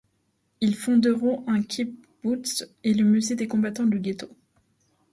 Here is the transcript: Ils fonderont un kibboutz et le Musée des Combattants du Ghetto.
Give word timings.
Ils 0.61 0.75
fonderont 0.75 1.47
un 1.47 1.61
kibboutz 1.61 2.67
et 2.83 2.95
le 2.95 3.03
Musée 3.03 3.35
des 3.35 3.47
Combattants 3.47 3.85
du 3.85 3.99
Ghetto. 3.99 4.29